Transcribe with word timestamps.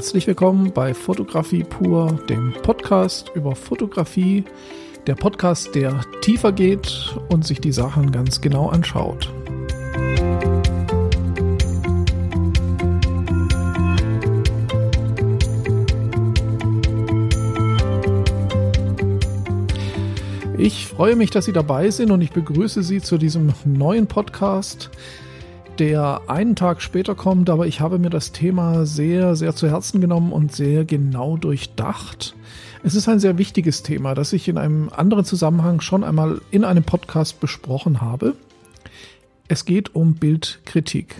Herzlich 0.00 0.26
willkommen 0.26 0.72
bei 0.72 0.94
Fotografie 0.94 1.62
pur, 1.62 2.18
dem 2.26 2.54
Podcast 2.62 3.30
über 3.34 3.54
Fotografie, 3.54 4.46
der 5.06 5.14
Podcast, 5.14 5.74
der 5.74 6.00
tiefer 6.22 6.52
geht 6.52 7.14
und 7.28 7.46
sich 7.46 7.60
die 7.60 7.70
Sachen 7.70 8.10
ganz 8.10 8.40
genau 8.40 8.70
anschaut. 8.70 9.30
Ich 20.56 20.86
freue 20.86 21.14
mich, 21.14 21.28
dass 21.28 21.44
Sie 21.44 21.52
dabei 21.52 21.90
sind 21.90 22.10
und 22.10 22.22
ich 22.22 22.30
begrüße 22.30 22.82
Sie 22.82 23.02
zu 23.02 23.18
diesem 23.18 23.52
neuen 23.66 24.06
Podcast 24.06 24.90
der 25.80 26.20
einen 26.28 26.56
Tag 26.56 26.82
später 26.82 27.14
kommt, 27.14 27.48
aber 27.48 27.66
ich 27.66 27.80
habe 27.80 27.98
mir 27.98 28.10
das 28.10 28.32
Thema 28.32 28.84
sehr, 28.84 29.34
sehr 29.34 29.56
zu 29.56 29.66
Herzen 29.68 30.02
genommen 30.02 30.30
und 30.30 30.52
sehr 30.52 30.84
genau 30.84 31.38
durchdacht. 31.38 32.36
Es 32.84 32.94
ist 32.94 33.08
ein 33.08 33.18
sehr 33.18 33.38
wichtiges 33.38 33.82
Thema, 33.82 34.14
das 34.14 34.34
ich 34.34 34.46
in 34.46 34.58
einem 34.58 34.90
anderen 34.90 35.24
Zusammenhang 35.24 35.80
schon 35.80 36.04
einmal 36.04 36.42
in 36.50 36.64
einem 36.64 36.84
Podcast 36.84 37.40
besprochen 37.40 38.02
habe. 38.02 38.36
Es 39.48 39.64
geht 39.64 39.94
um 39.94 40.14
Bildkritik. 40.14 41.16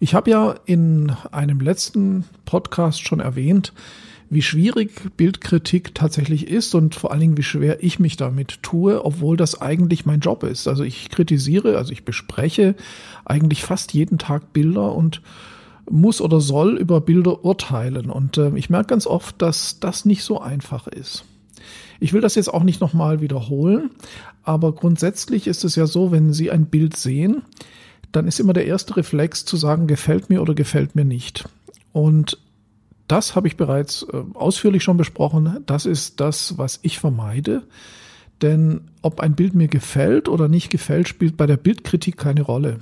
Ich 0.00 0.14
habe 0.14 0.30
ja 0.30 0.54
in 0.64 1.12
einem 1.30 1.60
letzten 1.60 2.24
Podcast 2.46 3.06
schon 3.06 3.20
erwähnt, 3.20 3.74
wie 4.32 4.40
schwierig 4.40 4.90
Bildkritik 5.18 5.94
tatsächlich 5.94 6.48
ist 6.48 6.74
und 6.74 6.94
vor 6.94 7.10
allen 7.10 7.20
Dingen, 7.20 7.36
wie 7.36 7.42
schwer 7.42 7.84
ich 7.84 7.98
mich 7.98 8.16
damit 8.16 8.62
tue, 8.62 9.04
obwohl 9.04 9.36
das 9.36 9.60
eigentlich 9.60 10.06
mein 10.06 10.20
Job 10.20 10.42
ist. 10.42 10.68
Also 10.68 10.84
ich 10.84 11.10
kritisiere, 11.10 11.76
also 11.76 11.92
ich 11.92 12.06
bespreche 12.06 12.74
eigentlich 13.26 13.62
fast 13.62 13.92
jeden 13.92 14.16
Tag 14.16 14.54
Bilder 14.54 14.94
und 14.94 15.20
muss 15.90 16.22
oder 16.22 16.40
soll 16.40 16.78
über 16.78 17.02
Bilder 17.02 17.44
urteilen. 17.44 18.08
Und 18.08 18.38
äh, 18.38 18.56
ich 18.56 18.70
merke 18.70 18.88
ganz 18.88 19.06
oft, 19.06 19.42
dass 19.42 19.80
das 19.80 20.06
nicht 20.06 20.24
so 20.24 20.40
einfach 20.40 20.86
ist. 20.86 21.24
Ich 22.00 22.14
will 22.14 22.22
das 22.22 22.34
jetzt 22.34 22.52
auch 22.52 22.62
nicht 22.62 22.80
nochmal 22.80 23.20
wiederholen, 23.20 23.90
aber 24.44 24.72
grundsätzlich 24.72 25.46
ist 25.46 25.62
es 25.62 25.76
ja 25.76 25.86
so, 25.86 26.10
wenn 26.10 26.32
Sie 26.32 26.50
ein 26.50 26.66
Bild 26.66 26.96
sehen, 26.96 27.42
dann 28.12 28.26
ist 28.26 28.40
immer 28.40 28.54
der 28.54 28.66
erste 28.66 28.96
Reflex 28.96 29.44
zu 29.44 29.58
sagen, 29.58 29.86
gefällt 29.86 30.30
mir 30.30 30.40
oder 30.40 30.54
gefällt 30.54 30.94
mir 30.94 31.04
nicht. 31.04 31.44
Und 31.92 32.38
das 33.12 33.36
habe 33.36 33.46
ich 33.46 33.58
bereits 33.58 34.06
äh, 34.10 34.22
ausführlich 34.32 34.82
schon 34.82 34.96
besprochen. 34.96 35.62
Das 35.66 35.84
ist 35.84 36.18
das, 36.18 36.56
was 36.56 36.80
ich 36.80 36.98
vermeide. 36.98 37.62
Denn 38.40 38.88
ob 39.02 39.20
ein 39.20 39.34
Bild 39.34 39.54
mir 39.54 39.68
gefällt 39.68 40.30
oder 40.30 40.48
nicht 40.48 40.70
gefällt, 40.70 41.08
spielt 41.08 41.36
bei 41.36 41.46
der 41.46 41.58
Bildkritik 41.58 42.16
keine 42.16 42.40
Rolle. 42.40 42.80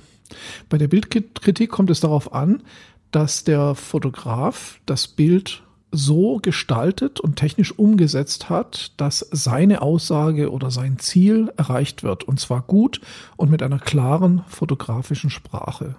Bei 0.69 0.77
der 0.77 0.87
Bildkritik 0.87 1.69
kommt 1.69 1.89
es 1.89 1.99
darauf 1.99 2.33
an, 2.33 2.63
dass 3.11 3.43
der 3.43 3.75
Fotograf 3.75 4.79
das 4.85 5.09
Bild 5.09 5.63
so 5.91 6.37
gestaltet 6.37 7.19
und 7.19 7.35
technisch 7.35 7.77
umgesetzt 7.77 8.49
hat, 8.49 8.93
dass 8.95 9.27
seine 9.31 9.81
Aussage 9.81 10.49
oder 10.49 10.71
sein 10.71 10.97
Ziel 10.97 11.51
erreicht 11.57 12.03
wird. 12.03 12.23
Und 12.23 12.39
zwar 12.39 12.61
gut 12.61 13.01
und 13.35 13.51
mit 13.51 13.61
einer 13.61 13.79
klaren 13.79 14.45
fotografischen 14.47 15.29
Sprache. 15.29 15.95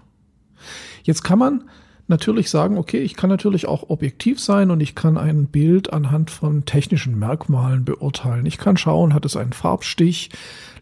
Jetzt 1.02 1.22
kann 1.22 1.38
man 1.38 1.64
natürlich 2.12 2.50
sagen, 2.50 2.76
okay, 2.76 2.98
ich 2.98 3.14
kann 3.14 3.30
natürlich 3.30 3.66
auch 3.66 3.88
objektiv 3.88 4.38
sein 4.38 4.70
und 4.70 4.80
ich 4.80 4.94
kann 4.94 5.16
ein 5.16 5.46
Bild 5.46 5.92
anhand 5.92 6.30
von 6.30 6.64
technischen 6.66 7.18
Merkmalen 7.18 7.84
beurteilen. 7.84 8.46
Ich 8.46 8.58
kann 8.58 8.76
schauen, 8.76 9.14
hat 9.14 9.24
es 9.24 9.36
einen 9.36 9.54
Farbstich, 9.54 10.30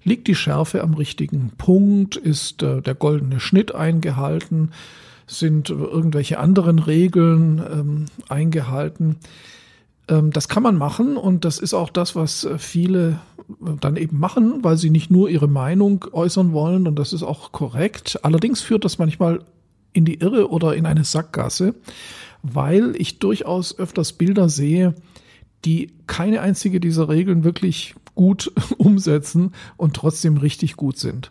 liegt 0.04 0.26
die 0.26 0.34
Schärfe 0.34 0.82
am 0.82 0.94
richtigen 0.94 1.52
Punkt, 1.56 2.16
ist 2.16 2.62
äh, 2.62 2.82
der 2.82 2.94
goldene 2.94 3.38
Schnitt 3.38 3.74
eingehalten, 3.74 4.72
sind 5.26 5.70
irgendwelche 5.70 6.40
anderen 6.40 6.80
Regeln 6.80 7.62
ähm, 7.72 8.06
eingehalten. 8.28 9.16
Ähm, 10.08 10.32
das 10.32 10.48
kann 10.48 10.64
man 10.64 10.76
machen 10.76 11.16
und 11.16 11.44
das 11.44 11.60
ist 11.60 11.74
auch 11.74 11.90
das, 11.90 12.16
was 12.16 12.44
äh, 12.44 12.58
viele 12.58 13.20
äh, 13.48 13.70
dann 13.80 13.96
eben 13.96 14.18
machen, 14.18 14.64
weil 14.64 14.76
sie 14.76 14.90
nicht 14.90 15.12
nur 15.12 15.30
ihre 15.30 15.48
Meinung 15.48 16.06
äußern 16.10 16.52
wollen 16.52 16.88
und 16.88 16.98
das 16.98 17.12
ist 17.12 17.22
auch 17.22 17.52
korrekt. 17.52 18.18
Allerdings 18.24 18.60
führt 18.62 18.84
das 18.84 18.98
manchmal 18.98 19.44
in 19.92 20.04
die 20.04 20.20
Irre 20.20 20.50
oder 20.50 20.74
in 20.74 20.86
eine 20.86 21.04
Sackgasse, 21.04 21.74
weil 22.42 22.94
ich 22.96 23.18
durchaus 23.18 23.78
öfters 23.78 24.12
Bilder 24.12 24.48
sehe, 24.48 24.94
die 25.64 25.92
keine 26.06 26.40
einzige 26.40 26.80
dieser 26.80 27.08
Regeln 27.08 27.44
wirklich 27.44 27.94
gut 28.14 28.52
umsetzen 28.78 29.52
und 29.76 29.94
trotzdem 29.94 30.36
richtig 30.36 30.76
gut 30.76 30.98
sind. 30.98 31.30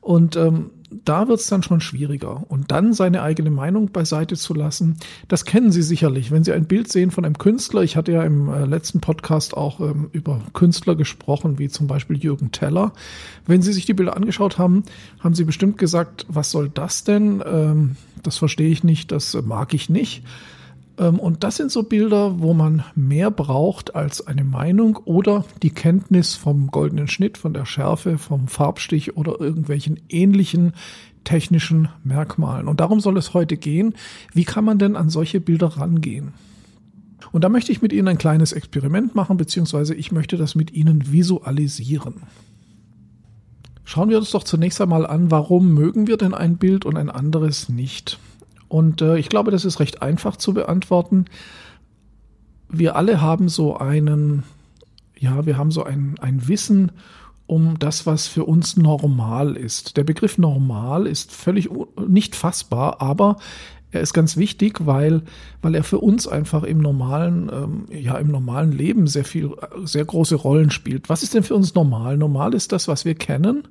Und 0.00 0.36
ähm, 0.36 0.70
da 0.90 1.28
wird 1.28 1.40
es 1.40 1.46
dann 1.46 1.62
schon 1.62 1.80
schwieriger. 1.80 2.44
Und 2.48 2.70
dann 2.70 2.92
seine 2.92 3.22
eigene 3.22 3.50
Meinung 3.50 3.90
beiseite 3.90 4.36
zu 4.36 4.54
lassen, 4.54 4.96
das 5.28 5.44
kennen 5.44 5.72
Sie 5.72 5.82
sicherlich. 5.82 6.30
Wenn 6.30 6.44
Sie 6.44 6.52
ein 6.52 6.66
Bild 6.66 6.90
sehen 6.90 7.10
von 7.10 7.24
einem 7.24 7.38
Künstler, 7.38 7.82
ich 7.82 7.96
hatte 7.96 8.12
ja 8.12 8.22
im 8.22 8.48
äh, 8.48 8.64
letzten 8.64 9.00
Podcast 9.00 9.56
auch 9.56 9.80
ähm, 9.80 10.10
über 10.12 10.40
Künstler 10.52 10.96
gesprochen, 10.96 11.58
wie 11.58 11.68
zum 11.68 11.86
Beispiel 11.86 12.18
Jürgen 12.18 12.52
Teller. 12.52 12.92
Wenn 13.46 13.62
Sie 13.62 13.72
sich 13.72 13.86
die 13.86 13.94
Bilder 13.94 14.16
angeschaut 14.16 14.58
haben, 14.58 14.84
haben 15.20 15.34
Sie 15.34 15.44
bestimmt 15.44 15.78
gesagt, 15.78 16.26
was 16.28 16.50
soll 16.50 16.68
das 16.68 17.04
denn? 17.04 17.42
Ähm, 17.46 17.96
das 18.22 18.38
verstehe 18.38 18.70
ich 18.70 18.84
nicht, 18.84 19.12
das 19.12 19.34
mag 19.42 19.74
ich 19.74 19.88
nicht. 19.88 20.24
Ähm, 21.00 21.18
und 21.18 21.42
das 21.42 21.56
sind 21.56 21.72
so 21.72 21.82
Bilder, 21.82 22.38
wo 22.38 22.54
man 22.54 22.84
mehr 22.94 23.30
braucht 23.30 23.96
als 23.96 24.26
eine 24.26 24.44
Meinung 24.44 24.96
oder 25.04 25.44
die 25.62 25.70
Kenntnis 25.70 26.36
vom 26.36 26.68
goldenen 26.68 27.08
Schnitt, 27.08 27.38
von 27.38 27.54
der 27.54 27.64
Schärfe, 27.64 28.18
vom 28.18 28.46
Farbstich 28.46 29.16
oder 29.16 29.40
irgendwelchen 29.40 29.98
ähnlichen 30.08 30.74
technischen 31.24 31.88
Merkmalen. 32.04 32.68
Und 32.68 32.80
darum 32.80 33.00
soll 33.00 33.16
es 33.16 33.34
heute 33.34 33.56
gehen. 33.56 33.94
Wie 34.32 34.44
kann 34.44 34.64
man 34.64 34.78
denn 34.78 34.96
an 34.96 35.10
solche 35.10 35.40
Bilder 35.40 35.68
rangehen? 35.68 36.32
Und 37.32 37.44
da 37.44 37.48
möchte 37.48 37.72
ich 37.72 37.82
mit 37.82 37.92
Ihnen 37.92 38.08
ein 38.08 38.18
kleines 38.18 38.52
Experiment 38.52 39.14
machen, 39.14 39.36
beziehungsweise 39.36 39.94
ich 39.94 40.12
möchte 40.12 40.36
das 40.36 40.54
mit 40.54 40.72
Ihnen 40.72 41.12
visualisieren. 41.12 42.22
Schauen 43.84 44.08
wir 44.08 44.18
uns 44.18 44.30
doch 44.30 44.44
zunächst 44.44 44.80
einmal 44.80 45.06
an, 45.06 45.30
warum 45.30 45.74
mögen 45.74 46.06
wir 46.06 46.16
denn 46.16 46.34
ein 46.34 46.56
Bild 46.56 46.84
und 46.84 46.96
ein 46.96 47.10
anderes 47.10 47.68
nicht? 47.68 48.18
Und 48.70 49.02
äh, 49.02 49.18
ich 49.18 49.28
glaube, 49.28 49.50
das 49.50 49.64
ist 49.64 49.80
recht 49.80 50.00
einfach 50.00 50.36
zu 50.36 50.54
beantworten. 50.54 51.24
Wir 52.68 52.94
alle 52.94 53.20
haben 53.20 53.48
so 53.48 53.76
einen, 53.76 54.44
ja, 55.18 55.44
wir 55.44 55.58
haben 55.58 55.72
so 55.72 55.82
ein, 55.82 56.14
ein 56.20 56.46
Wissen 56.46 56.92
um 57.48 57.80
das, 57.80 58.06
was 58.06 58.28
für 58.28 58.44
uns 58.44 58.76
normal 58.76 59.56
ist. 59.56 59.96
Der 59.96 60.04
Begriff 60.04 60.38
normal 60.38 61.08
ist 61.08 61.32
völlig 61.32 61.68
nicht 62.06 62.36
fassbar, 62.36 63.02
aber 63.02 63.38
er 63.92 64.00
ist 64.00 64.12
ganz 64.12 64.36
wichtig, 64.36 64.86
weil, 64.86 65.22
weil 65.62 65.74
er 65.74 65.82
für 65.82 65.98
uns 65.98 66.28
einfach 66.28 66.62
im 66.62 66.78
normalen, 66.78 67.50
ähm, 67.52 67.84
ja, 67.90 68.16
im 68.18 68.28
normalen 68.28 68.72
Leben 68.72 69.06
sehr 69.06 69.24
viel, 69.24 69.50
sehr 69.84 70.04
große 70.04 70.36
Rollen 70.36 70.70
spielt. 70.70 71.08
Was 71.08 71.22
ist 71.22 71.34
denn 71.34 71.42
für 71.42 71.56
uns 71.56 71.74
normal? 71.74 72.16
Normal 72.16 72.54
ist 72.54 72.72
das, 72.72 72.86
was 72.86 73.04
wir 73.04 73.16
kennen, 73.16 73.64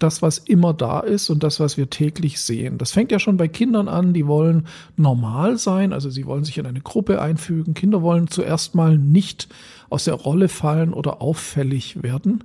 das, 0.00 0.22
was 0.22 0.38
immer 0.38 0.74
da 0.74 1.00
ist 1.00 1.30
und 1.30 1.42
das, 1.44 1.60
was 1.60 1.76
wir 1.76 1.88
täglich 1.88 2.40
sehen. 2.40 2.78
Das 2.78 2.90
fängt 2.90 3.12
ja 3.12 3.20
schon 3.20 3.36
bei 3.36 3.46
Kindern 3.46 3.88
an, 3.88 4.12
die 4.12 4.26
wollen 4.26 4.66
normal 4.96 5.56
sein, 5.56 5.92
also 5.92 6.10
sie 6.10 6.26
wollen 6.26 6.44
sich 6.44 6.58
in 6.58 6.66
eine 6.66 6.80
Gruppe 6.80 7.22
einfügen. 7.22 7.74
Kinder 7.74 8.02
wollen 8.02 8.26
zuerst 8.28 8.74
mal 8.74 8.98
nicht 8.98 9.48
aus 9.88 10.04
der 10.04 10.14
Rolle 10.14 10.48
fallen 10.48 10.92
oder 10.92 11.22
auffällig 11.22 12.02
werden. 12.02 12.44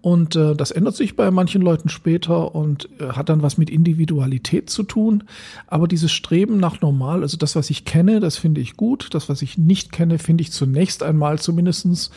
Und 0.00 0.36
äh, 0.36 0.54
das 0.54 0.70
ändert 0.70 0.94
sich 0.94 1.16
bei 1.16 1.30
manchen 1.30 1.60
Leuten 1.60 1.88
später 1.88 2.54
und 2.54 2.88
äh, 3.00 3.08
hat 3.08 3.28
dann 3.28 3.42
was 3.42 3.58
mit 3.58 3.68
Individualität 3.68 4.70
zu 4.70 4.82
tun. 4.84 5.24
Aber 5.66 5.88
dieses 5.88 6.12
Streben 6.12 6.58
nach 6.58 6.80
normal, 6.80 7.22
also 7.22 7.36
das, 7.36 7.56
was 7.56 7.70
ich 7.70 7.84
kenne, 7.84 8.20
das 8.20 8.36
finde 8.36 8.60
ich 8.60 8.76
gut. 8.76 9.08
Das, 9.12 9.28
was 9.28 9.42
ich 9.42 9.58
nicht 9.58 9.90
kenne, 9.90 10.18
finde 10.18 10.42
ich 10.42 10.52
zunächst 10.52 11.02
einmal 11.02 11.38
zumindestens 11.38 12.10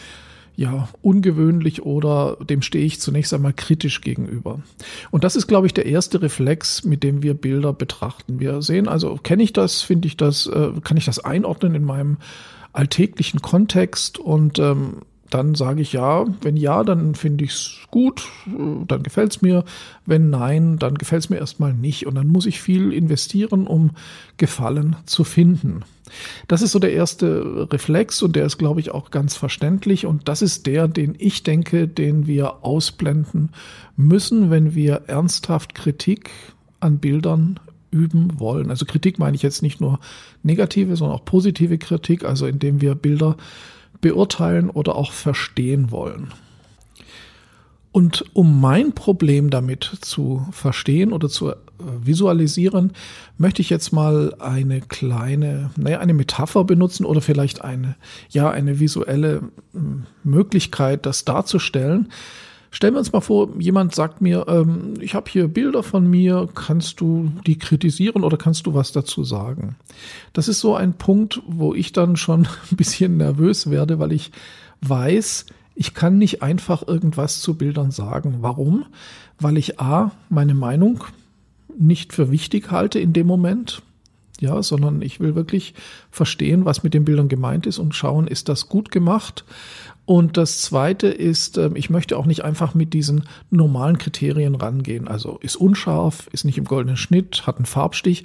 ja, 0.55 0.89
ungewöhnlich 1.01 1.83
oder 1.83 2.37
dem 2.37 2.61
stehe 2.61 2.85
ich 2.85 2.99
zunächst 2.99 3.33
einmal 3.33 3.53
kritisch 3.53 4.01
gegenüber. 4.01 4.61
Und 5.09 5.23
das 5.23 5.35
ist, 5.35 5.47
glaube 5.47 5.65
ich, 5.65 5.73
der 5.73 5.85
erste 5.85 6.21
Reflex, 6.21 6.83
mit 6.83 7.03
dem 7.03 7.23
wir 7.23 7.33
Bilder 7.33 7.73
betrachten. 7.73 8.39
Wir 8.39 8.61
sehen 8.61 8.87
also, 8.87 9.15
kenne 9.15 9.43
ich 9.43 9.53
das, 9.53 9.81
finde 9.81 10.07
ich 10.07 10.17
das, 10.17 10.47
äh, 10.47 10.71
kann 10.83 10.97
ich 10.97 11.05
das 11.05 11.19
einordnen 11.19 11.73
in 11.73 11.83
meinem 11.83 12.17
alltäglichen 12.73 13.41
Kontext 13.41 14.19
und 14.19 14.59
ähm, 14.59 14.97
dann 15.31 15.55
sage 15.55 15.81
ich 15.81 15.93
ja. 15.93 16.25
Wenn 16.41 16.57
ja, 16.57 16.83
dann 16.83 17.15
finde 17.15 17.45
ich 17.45 17.51
es 17.51 17.77
gut, 17.89 18.27
dann 18.45 19.01
gefällt 19.01 19.31
es 19.31 19.41
mir. 19.41 19.63
Wenn 20.05 20.29
nein, 20.29 20.77
dann 20.77 20.95
gefällt 20.95 21.23
es 21.23 21.29
mir 21.29 21.37
erstmal 21.37 21.73
nicht. 21.73 22.05
Und 22.05 22.15
dann 22.15 22.27
muss 22.27 22.45
ich 22.45 22.61
viel 22.61 22.93
investieren, 22.93 23.65
um 23.65 23.91
Gefallen 24.37 24.95
zu 25.05 25.23
finden. 25.23 25.83
Das 26.47 26.61
ist 26.61 26.73
so 26.73 26.79
der 26.79 26.91
erste 26.91 27.67
Reflex 27.71 28.21
und 28.21 28.35
der 28.35 28.45
ist, 28.45 28.57
glaube 28.57 28.81
ich, 28.81 28.91
auch 28.91 29.11
ganz 29.11 29.35
verständlich. 29.37 30.05
Und 30.05 30.27
das 30.27 30.41
ist 30.41 30.67
der, 30.67 30.87
den 30.87 31.15
ich 31.17 31.43
denke, 31.43 31.87
den 31.87 32.27
wir 32.27 32.63
ausblenden 32.65 33.49
müssen, 33.95 34.51
wenn 34.51 34.75
wir 34.75 35.03
ernsthaft 35.07 35.73
Kritik 35.73 36.29
an 36.81 36.99
Bildern 36.99 37.59
üben 37.91 38.39
wollen. 38.39 38.69
Also 38.69 38.85
Kritik 38.85 39.19
meine 39.19 39.35
ich 39.35 39.43
jetzt 39.43 39.61
nicht 39.61 39.79
nur 39.79 39.99
negative, 40.43 40.95
sondern 40.95 41.17
auch 41.17 41.25
positive 41.25 41.77
Kritik, 41.77 42.25
also 42.25 42.47
indem 42.47 42.81
wir 42.81 42.95
Bilder 42.95 43.37
beurteilen 44.01 44.69
oder 44.69 44.95
auch 44.95 45.11
verstehen 45.11 45.91
wollen. 45.91 46.33
Und 47.91 48.23
um 48.33 48.61
mein 48.61 48.93
Problem 48.93 49.49
damit 49.49 49.83
zu 50.01 50.47
verstehen 50.51 51.11
oder 51.11 51.27
zu 51.27 51.49
äh, 51.49 51.55
visualisieren, 52.01 52.93
möchte 53.37 53.61
ich 53.61 53.69
jetzt 53.69 53.91
mal 53.91 54.33
eine 54.39 54.79
kleine, 54.79 55.71
naja, 55.75 55.99
eine 55.99 56.13
Metapher 56.13 56.63
benutzen 56.63 57.05
oder 57.05 57.19
vielleicht 57.19 57.63
eine, 57.63 57.95
ja, 58.29 58.49
eine 58.49 58.79
visuelle 58.79 59.41
hm, 59.73 60.05
Möglichkeit, 60.23 61.05
das 61.05 61.25
darzustellen. 61.25 62.09
Stellen 62.73 62.93
wir 62.93 62.99
uns 62.99 63.11
mal 63.11 63.19
vor, 63.19 63.49
jemand 63.59 63.93
sagt 63.93 64.21
mir, 64.21 64.45
ähm, 64.47 64.93
ich 65.01 65.13
habe 65.13 65.29
hier 65.29 65.49
Bilder 65.49 65.83
von 65.83 66.09
mir, 66.09 66.47
kannst 66.55 67.01
du 67.01 67.29
die 67.45 67.59
kritisieren 67.59 68.23
oder 68.23 68.37
kannst 68.37 68.65
du 68.65 68.73
was 68.73 68.93
dazu 68.93 69.25
sagen? 69.25 69.75
Das 70.31 70.47
ist 70.47 70.61
so 70.61 70.73
ein 70.73 70.93
Punkt, 70.93 71.41
wo 71.45 71.75
ich 71.75 71.91
dann 71.91 72.15
schon 72.15 72.47
ein 72.71 72.77
bisschen 72.77 73.17
nervös 73.17 73.69
werde, 73.69 73.99
weil 73.99 74.13
ich 74.13 74.31
weiß, 74.81 75.47
ich 75.75 75.93
kann 75.93 76.17
nicht 76.17 76.41
einfach 76.41 76.87
irgendwas 76.87 77.41
zu 77.41 77.55
Bildern 77.55 77.91
sagen. 77.91 78.37
Warum? 78.39 78.85
Weil 79.37 79.57
ich 79.57 79.79
A, 79.81 80.11
meine 80.29 80.53
Meinung 80.53 81.03
nicht 81.77 82.13
für 82.13 82.31
wichtig 82.31 82.71
halte 82.71 82.99
in 82.99 83.11
dem 83.11 83.27
Moment, 83.27 83.81
ja, 84.41 84.61
sondern 84.61 85.01
ich 85.01 85.19
will 85.19 85.35
wirklich 85.35 85.73
verstehen, 86.09 86.65
was 86.65 86.83
mit 86.83 86.93
den 86.93 87.05
Bildern 87.05 87.29
gemeint 87.29 87.65
ist 87.65 87.79
und 87.79 87.95
schauen, 87.95 88.27
ist 88.27 88.49
das 88.49 88.67
gut 88.67 88.91
gemacht? 88.91 89.45
Und 90.05 90.35
das 90.35 90.61
zweite 90.61 91.07
ist, 91.07 91.57
ähm, 91.57 91.75
ich 91.75 91.89
möchte 91.89 92.17
auch 92.17 92.25
nicht 92.25 92.43
einfach 92.43 92.73
mit 92.73 92.93
diesen 92.93 93.23
normalen 93.49 93.97
Kriterien 93.97 94.55
rangehen. 94.55 95.07
Also 95.07 95.37
ist 95.41 95.55
unscharf, 95.55 96.27
ist 96.33 96.43
nicht 96.43 96.57
im 96.57 96.65
goldenen 96.65 96.97
Schnitt, 96.97 97.47
hat 97.47 97.57
einen 97.57 97.65
Farbstich. 97.65 98.23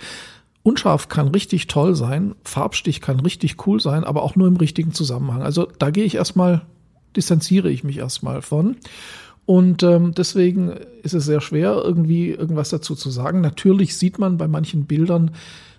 Unscharf 0.62 1.08
kann 1.08 1.28
richtig 1.28 1.68
toll 1.68 1.94
sein, 1.94 2.34
Farbstich 2.42 3.00
kann 3.00 3.20
richtig 3.20 3.66
cool 3.66 3.78
sein, 3.78 4.02
aber 4.02 4.24
auch 4.24 4.34
nur 4.34 4.48
im 4.48 4.56
richtigen 4.56 4.92
Zusammenhang. 4.92 5.42
Also 5.42 5.68
da 5.78 5.90
gehe 5.90 6.04
ich 6.04 6.16
erstmal 6.16 6.62
distanziere 7.16 7.70
ich 7.70 7.82
mich 7.82 7.98
erstmal 7.98 8.42
von. 8.42 8.76
Und 9.46 9.82
ähm, 9.84 10.12
deswegen 10.12 10.70
ist 11.02 11.14
es 11.14 11.24
sehr 11.24 11.40
schwer, 11.40 11.80
irgendwie 11.82 12.30
irgendwas 12.30 12.70
dazu 12.70 12.94
zu 12.94 13.10
sagen. 13.10 13.40
Natürlich 13.40 13.96
sieht 13.96 14.18
man 14.18 14.38
bei 14.38 14.48
manchen 14.48 14.86
Bildern 14.86 15.30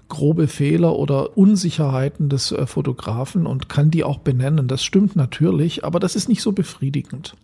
grobe 0.09 0.47
Fehler 0.47 0.95
oder 0.95 1.37
Unsicherheiten 1.37 2.29
des 2.29 2.51
äh, 2.51 2.65
Fotografen 2.65 3.45
und 3.45 3.69
kann 3.69 3.91
die 3.91 4.03
auch 4.03 4.19
benennen. 4.19 4.67
Das 4.67 4.83
stimmt 4.83 5.15
natürlich, 5.15 5.83
aber 5.83 5.99
das 5.99 6.15
ist 6.15 6.29
nicht 6.29 6.41
so 6.41 6.51
befriedigend. 6.51 7.35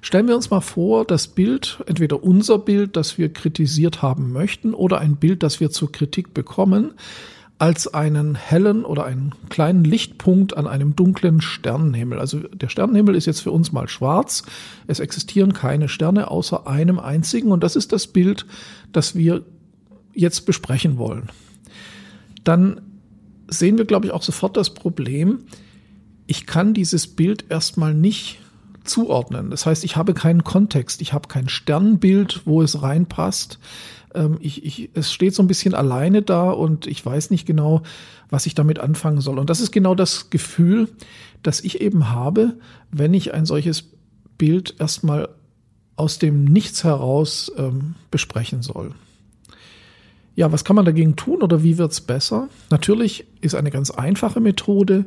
Stellen 0.00 0.26
wir 0.26 0.34
uns 0.34 0.50
mal 0.50 0.60
vor, 0.60 1.04
das 1.04 1.28
Bild, 1.28 1.78
entweder 1.86 2.24
unser 2.24 2.58
Bild, 2.58 2.96
das 2.96 3.18
wir 3.18 3.32
kritisiert 3.32 4.02
haben 4.02 4.32
möchten, 4.32 4.74
oder 4.74 4.98
ein 4.98 5.16
Bild, 5.16 5.44
das 5.44 5.60
wir 5.60 5.70
zur 5.70 5.92
Kritik 5.92 6.34
bekommen, 6.34 6.94
als 7.62 7.94
einen 7.94 8.34
hellen 8.34 8.84
oder 8.84 9.04
einen 9.04 9.32
kleinen 9.48 9.84
Lichtpunkt 9.84 10.56
an 10.56 10.66
einem 10.66 10.96
dunklen 10.96 11.40
Sternenhimmel. 11.40 12.18
Also 12.18 12.40
der 12.40 12.68
Sternenhimmel 12.68 13.14
ist 13.14 13.26
jetzt 13.26 13.38
für 13.38 13.52
uns 13.52 13.70
mal 13.70 13.86
schwarz. 13.86 14.42
Es 14.88 14.98
existieren 14.98 15.52
keine 15.52 15.88
Sterne 15.88 16.28
außer 16.28 16.66
einem 16.66 16.98
einzigen 16.98 17.52
und 17.52 17.62
das 17.62 17.76
ist 17.76 17.92
das 17.92 18.08
Bild, 18.08 18.46
das 18.90 19.14
wir 19.14 19.44
jetzt 20.12 20.44
besprechen 20.46 20.98
wollen. 20.98 21.28
Dann 22.44 22.80
sehen 23.48 23.78
wir, 23.78 23.84
glaube 23.84 24.06
ich, 24.06 24.12
auch 24.12 24.22
sofort 24.22 24.56
das 24.56 24.70
Problem, 24.74 25.44
ich 26.26 26.46
kann 26.46 26.74
dieses 26.74 27.06
Bild 27.06 27.46
erstmal 27.50 27.94
nicht 27.94 28.38
zuordnen. 28.84 29.50
Das 29.50 29.66
heißt, 29.66 29.84
ich 29.84 29.96
habe 29.96 30.14
keinen 30.14 30.44
Kontext, 30.44 31.02
ich 31.02 31.12
habe 31.12 31.28
kein 31.28 31.48
Sternbild, 31.48 32.42
wo 32.44 32.62
es 32.62 32.82
reinpasst 32.82 33.58
ähm, 34.14 34.38
ich, 34.40 34.64
ich, 34.64 34.90
es 34.94 35.12
steht 35.12 35.34
so 35.34 35.42
ein 35.42 35.48
bisschen 35.48 35.74
alleine 35.74 36.22
da 36.22 36.50
und 36.50 36.86
ich 36.86 37.04
weiß 37.04 37.30
nicht 37.30 37.46
genau, 37.46 37.82
was 38.30 38.46
ich 38.46 38.54
damit 38.54 38.78
anfangen 38.78 39.20
soll. 39.20 39.38
Und 39.38 39.50
das 39.50 39.60
ist 39.60 39.72
genau 39.72 39.94
das 39.94 40.30
Gefühl, 40.30 40.88
das 41.42 41.60
ich 41.60 41.80
eben 41.80 42.10
habe, 42.10 42.56
wenn 42.90 43.14
ich 43.14 43.34
ein 43.34 43.46
solches 43.46 43.84
Bild 44.38 44.76
erstmal 44.78 45.28
aus 45.96 46.18
dem 46.18 46.44
Nichts 46.44 46.84
heraus 46.84 47.52
ähm, 47.56 47.94
besprechen 48.10 48.62
soll. 48.62 48.94
Ja, 50.34 50.50
was 50.50 50.64
kann 50.64 50.76
man 50.76 50.84
dagegen 50.84 51.16
tun 51.16 51.42
oder 51.42 51.62
wie 51.62 51.78
wird's 51.78 52.00
besser? 52.00 52.48
Natürlich 52.70 53.26
ist 53.40 53.54
eine 53.54 53.70
ganz 53.70 53.90
einfache 53.90 54.40
Methode 54.40 55.06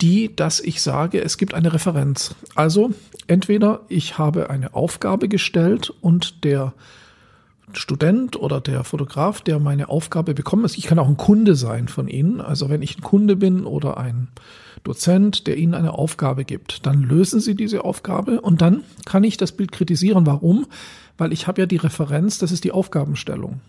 die, 0.00 0.34
dass 0.34 0.60
ich 0.60 0.82
sage, 0.82 1.22
es 1.22 1.38
gibt 1.38 1.54
eine 1.54 1.72
Referenz. 1.72 2.34
Also 2.54 2.90
entweder 3.26 3.82
ich 3.88 4.18
habe 4.18 4.50
eine 4.50 4.74
Aufgabe 4.74 5.28
gestellt 5.28 5.92
und 6.00 6.44
der 6.44 6.74
Student 7.72 8.36
oder 8.36 8.60
der 8.60 8.82
Fotograf, 8.82 9.42
der 9.42 9.58
meine 9.58 9.88
Aufgabe 9.88 10.34
bekommen 10.34 10.64
ist. 10.64 10.78
Ich 10.78 10.86
kann 10.86 10.98
auch 10.98 11.08
ein 11.08 11.18
Kunde 11.18 11.54
sein 11.54 11.88
von 11.88 12.08
Ihnen. 12.08 12.40
Also 12.40 12.70
wenn 12.70 12.82
ich 12.82 12.98
ein 12.98 13.02
Kunde 13.02 13.36
bin 13.36 13.64
oder 13.64 13.98
ein 13.98 14.28
Dozent, 14.84 15.46
der 15.46 15.58
Ihnen 15.58 15.74
eine 15.74 15.92
Aufgabe 15.92 16.44
gibt, 16.44 16.86
dann 16.86 17.02
lösen 17.02 17.40
Sie 17.40 17.54
diese 17.54 17.84
Aufgabe 17.84 18.40
und 18.40 18.62
dann 18.62 18.84
kann 19.04 19.24
ich 19.24 19.36
das 19.36 19.52
Bild 19.52 19.70
kritisieren. 19.70 20.24
Warum? 20.26 20.66
Weil 21.18 21.32
ich 21.32 21.46
habe 21.46 21.60
ja 21.60 21.66
die 21.66 21.76
Referenz, 21.76 22.38
das 22.38 22.52
ist 22.52 22.64
die 22.64 22.72
Aufgabenstellung. 22.72 23.60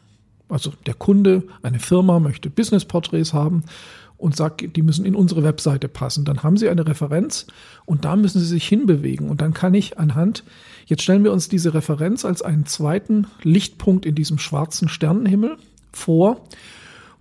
Also 0.50 0.74
der 0.86 0.96
Kunde, 0.96 1.44
eine 1.62 1.80
Firma 1.80 2.19
möchte 2.19 2.50
Business-Porträts 2.50 3.34
haben 3.34 3.63
und 4.18 4.36
sagt, 4.36 4.75
die 4.75 4.81
müssen 4.81 5.06
in 5.06 5.16
unsere 5.16 5.44
Webseite 5.44 5.88
passen. 5.88 6.25
Dann 6.25 6.44
haben 6.44 6.57
Sie 6.57 6.68
eine 6.69 6.86
Referenz 6.86 7.48
und 7.86 8.04
da 8.04 8.16
müssen 8.18 8.40
Sie 8.40 8.48
sich 8.48 8.68
hinbewegen. 8.68 9.30
Und 9.30 9.42
dann 9.42 9.54
kann 9.54 9.74
ich 9.74 9.98
anhand, 9.98 10.44
jetzt 10.86 11.04
stellen 11.04 11.24
wir 11.24 11.31
uns 11.31 11.48
diese 11.48 11.74
Referenz 11.74 12.25
als 12.25 12.42
einen 12.42 12.66
zweiten 12.66 13.28
Lichtpunkt 13.44 14.06
in 14.06 14.16
diesem 14.16 14.38
schwarzen 14.38 14.90
Sternenhimmel 14.90 15.56
vor. 15.94 16.42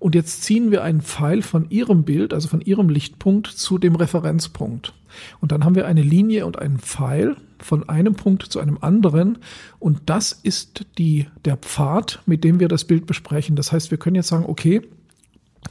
Und 0.01 0.15
jetzt 0.15 0.43
ziehen 0.43 0.71
wir 0.71 0.83
einen 0.83 1.01
Pfeil 1.01 1.43
von 1.43 1.71
Ihrem 1.71 2.03
Bild, 2.05 2.35
also 2.35 2.49
von 2.49 2.61
Ihrem 2.61 2.89
Lichtpunkt, 2.89 3.47
zu 3.47 3.79
dem 3.79 3.95
Referenzpunkt. 3.95 4.93
Und 5.41 5.53
dann 5.53 5.65
haben 5.65 5.77
wir 5.77 5.87
eine 5.87 6.03
Linie 6.03 6.47
und 6.47 6.59
einen 6.59 6.79
Pfeil 6.79 7.37
von 7.62 7.88
einem 7.88 8.14
Punkt 8.14 8.44
zu 8.44 8.60
einem 8.60 8.78
anderen. 8.81 9.38
Und 9.78 10.02
das 10.06 10.32
ist 10.32 10.87
die, 10.99 11.26
der 11.44 11.56
Pfad, 11.56 12.20
mit 12.26 12.44
dem 12.44 12.60
wir 12.60 12.69
das 12.69 12.84
Bild 12.84 13.06
besprechen. 13.06 13.56
Das 13.56 13.72
heißt, 13.72 13.90
wir 13.90 13.99
können 13.99 14.16
jetzt 14.16 14.28
sagen, 14.28 14.44
okay, 14.46 14.82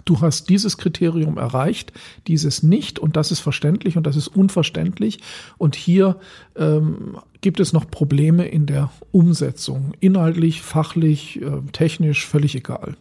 du 0.05 0.21
hast 0.21 0.49
dieses 0.49 0.77
Kriterium 0.77 1.37
erreicht, 1.37 1.93
dieses 2.27 2.63
nicht 2.63 2.99
und 2.99 3.15
das 3.15 3.31
ist 3.31 3.39
verständlich 3.39 3.97
und 3.97 4.07
das 4.07 4.15
ist 4.15 4.27
unverständlich 4.27 5.19
und 5.57 5.75
hier 5.75 6.17
ähm, 6.55 7.17
gibt 7.41 7.59
es 7.59 7.73
noch 7.73 7.89
Probleme 7.89 8.47
in 8.47 8.65
der 8.65 8.89
Umsetzung, 9.11 9.93
inhaltlich, 9.99 10.61
fachlich, 10.61 11.41
äh, 11.41 11.61
technisch, 11.71 12.25
völlig 12.25 12.55
egal. 12.55 12.95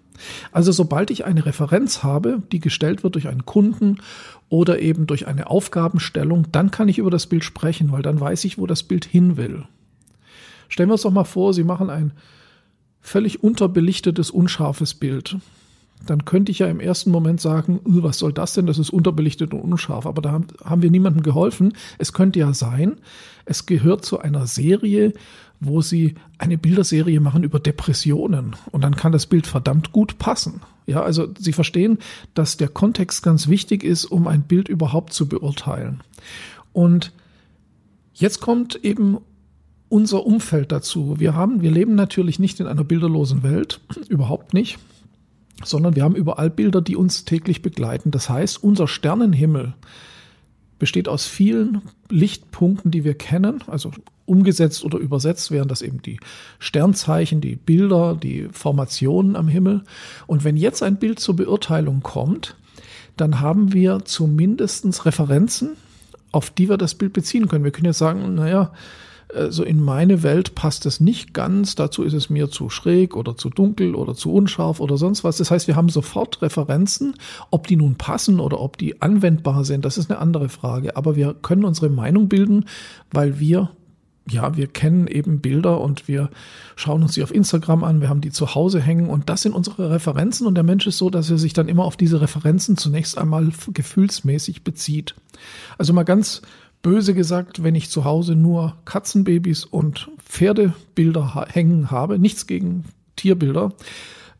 Also 0.50 0.72
sobald 0.72 1.10
ich 1.10 1.24
eine 1.24 1.44
Referenz 1.44 2.02
habe, 2.02 2.42
die 2.50 2.60
gestellt 2.60 3.02
wird 3.02 3.14
durch 3.14 3.28
einen 3.28 3.44
Kunden 3.44 3.98
oder 4.48 4.78
eben 4.78 5.06
durch 5.06 5.26
eine 5.26 5.50
Aufgabenstellung, 5.50 6.46
dann 6.52 6.70
kann 6.70 6.88
ich 6.88 6.98
über 6.98 7.10
das 7.10 7.26
Bild 7.26 7.44
sprechen, 7.44 7.92
weil 7.92 8.02
dann 8.02 8.18
weiß 8.18 8.44
ich, 8.44 8.58
wo 8.58 8.66
das 8.66 8.82
Bild 8.82 9.04
hin 9.04 9.36
will. 9.36 9.64
Stellen 10.68 10.88
wir 10.88 10.94
uns 10.94 11.02
doch 11.02 11.12
mal 11.12 11.24
vor, 11.24 11.52
Sie 11.52 11.64
machen 11.64 11.90
ein 11.90 12.12
völlig 13.00 13.42
unterbelichtetes, 13.42 14.30
unscharfes 14.30 14.94
Bild 14.94 15.36
dann 16.04 16.24
könnte 16.24 16.52
ich 16.52 16.60
ja 16.60 16.66
im 16.66 16.80
ersten 16.80 17.10
Moment 17.10 17.40
sagen, 17.40 17.80
was 17.84 18.18
soll 18.18 18.32
das 18.32 18.54
denn? 18.54 18.66
Das 18.66 18.78
ist 18.78 18.90
unterbelichtet 18.90 19.54
und 19.54 19.60
unscharf. 19.60 20.06
Aber 20.06 20.22
da 20.22 20.40
haben 20.64 20.82
wir 20.82 20.90
niemandem 20.90 21.22
geholfen. 21.22 21.72
Es 21.98 22.12
könnte 22.12 22.38
ja 22.38 22.52
sein, 22.52 22.96
es 23.44 23.66
gehört 23.66 24.04
zu 24.04 24.20
einer 24.20 24.46
Serie, 24.46 25.12
wo 25.60 25.80
sie 25.80 26.14
eine 26.38 26.58
Bilderserie 26.58 27.20
machen 27.20 27.42
über 27.42 27.58
Depressionen. 27.58 28.56
Und 28.70 28.84
dann 28.84 28.96
kann 28.96 29.12
das 29.12 29.26
Bild 29.26 29.46
verdammt 29.46 29.92
gut 29.92 30.18
passen. 30.18 30.60
Ja, 30.86 31.02
also 31.02 31.28
Sie 31.36 31.52
verstehen, 31.52 31.98
dass 32.34 32.56
der 32.56 32.68
Kontext 32.68 33.22
ganz 33.22 33.48
wichtig 33.48 33.82
ist, 33.82 34.04
um 34.04 34.28
ein 34.28 34.42
Bild 34.42 34.68
überhaupt 34.68 35.12
zu 35.12 35.28
beurteilen. 35.28 36.02
Und 36.72 37.12
jetzt 38.14 38.40
kommt 38.40 38.76
eben 38.84 39.18
unser 39.88 40.26
Umfeld 40.26 40.70
dazu. 40.72 41.18
Wir 41.18 41.34
haben, 41.34 41.62
wir 41.62 41.70
leben 41.70 41.94
natürlich 41.94 42.38
nicht 42.38 42.60
in 42.60 42.66
einer 42.66 42.84
bilderlosen 42.84 43.42
Welt, 43.42 43.80
überhaupt 44.08 44.54
nicht 44.54 44.78
sondern 45.64 45.96
wir 45.96 46.02
haben 46.02 46.16
überall 46.16 46.50
Bilder, 46.50 46.80
die 46.80 46.96
uns 46.96 47.24
täglich 47.24 47.62
begleiten. 47.62 48.10
Das 48.10 48.28
heißt, 48.28 48.62
unser 48.62 48.88
Sternenhimmel 48.88 49.74
besteht 50.78 51.08
aus 51.08 51.26
vielen 51.26 51.82
Lichtpunkten, 52.10 52.90
die 52.90 53.04
wir 53.04 53.14
kennen, 53.14 53.62
also 53.66 53.90
umgesetzt 54.26 54.84
oder 54.84 54.98
übersetzt 54.98 55.50
wären 55.50 55.68
das 55.68 55.82
eben 55.82 56.02
die 56.02 56.18
Sternzeichen, 56.58 57.40
die 57.40 57.56
Bilder, 57.56 58.18
die 58.20 58.48
Formationen 58.52 59.36
am 59.36 59.48
Himmel. 59.48 59.84
Und 60.26 60.44
wenn 60.44 60.56
jetzt 60.56 60.82
ein 60.82 60.96
Bild 60.96 61.20
zur 61.20 61.36
Beurteilung 61.36 62.02
kommt, 62.02 62.56
dann 63.16 63.40
haben 63.40 63.72
wir 63.72 64.04
zumindest 64.04 65.06
Referenzen, 65.06 65.76
auf 66.32 66.50
die 66.50 66.68
wir 66.68 66.76
das 66.76 66.94
Bild 66.94 67.14
beziehen 67.14 67.48
können. 67.48 67.64
Wir 67.64 67.70
können 67.70 67.86
jetzt 67.86 67.98
sagen, 67.98 68.34
naja, 68.34 68.72
also 69.34 69.64
in 69.64 69.80
meine 69.80 70.22
Welt 70.22 70.54
passt 70.54 70.86
es 70.86 71.00
nicht 71.00 71.34
ganz, 71.34 71.74
dazu 71.74 72.02
ist 72.02 72.12
es 72.12 72.30
mir 72.30 72.50
zu 72.50 72.70
schräg 72.70 73.16
oder 73.16 73.36
zu 73.36 73.50
dunkel 73.50 73.94
oder 73.94 74.14
zu 74.14 74.32
unscharf 74.32 74.80
oder 74.80 74.96
sonst 74.96 75.24
was. 75.24 75.38
Das 75.38 75.50
heißt, 75.50 75.66
wir 75.66 75.76
haben 75.76 75.88
sofort 75.88 76.42
Referenzen, 76.42 77.14
ob 77.50 77.66
die 77.66 77.76
nun 77.76 77.96
passen 77.96 78.40
oder 78.40 78.60
ob 78.60 78.78
die 78.78 79.02
anwendbar 79.02 79.64
sind, 79.64 79.84
das 79.84 79.98
ist 79.98 80.10
eine 80.10 80.20
andere 80.20 80.48
Frage. 80.48 80.96
Aber 80.96 81.16
wir 81.16 81.34
können 81.34 81.64
unsere 81.64 81.88
Meinung 81.88 82.28
bilden, 82.28 82.66
weil 83.10 83.40
wir 83.40 83.70
ja, 84.28 84.56
wir 84.56 84.66
kennen 84.66 85.06
eben 85.06 85.40
Bilder 85.40 85.80
und 85.80 86.08
wir 86.08 86.30
schauen 86.74 87.02
uns 87.02 87.14
sie 87.14 87.22
auf 87.22 87.32
Instagram 87.32 87.84
an, 87.84 88.00
wir 88.00 88.08
haben 88.08 88.20
die 88.20 88.32
zu 88.32 88.56
Hause 88.56 88.80
hängen 88.80 89.08
und 89.08 89.28
das 89.28 89.42
sind 89.42 89.54
unsere 89.54 89.90
Referenzen 89.90 90.48
und 90.48 90.56
der 90.56 90.64
Mensch 90.64 90.86
ist 90.86 90.98
so, 90.98 91.10
dass 91.10 91.30
er 91.30 91.38
sich 91.38 91.52
dann 91.52 91.68
immer 91.68 91.84
auf 91.84 91.96
diese 91.96 92.20
Referenzen 92.20 92.76
zunächst 92.76 93.16
einmal 93.18 93.52
gefühlsmäßig 93.72 94.64
bezieht. 94.64 95.14
Also 95.78 95.92
mal 95.92 96.02
ganz 96.02 96.42
böse 96.86 97.14
gesagt, 97.14 97.64
wenn 97.64 97.74
ich 97.74 97.90
zu 97.90 98.04
Hause 98.04 98.36
nur 98.36 98.76
Katzenbabys 98.84 99.64
und 99.64 100.08
Pferdebilder 100.24 101.44
hängen 101.50 101.90
habe, 101.90 102.16
nichts 102.16 102.46
gegen 102.46 102.84
Tierbilder, 103.16 103.72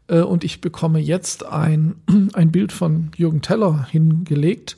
äh, 0.06 0.20
und 0.20 0.44
ich 0.44 0.60
bekomme 0.60 1.00
jetzt 1.00 1.44
ein, 1.44 1.96
ein 2.34 2.52
Bild 2.52 2.70
von 2.70 3.10
Jürgen 3.16 3.42
Teller 3.42 3.88
hingelegt, 3.90 4.76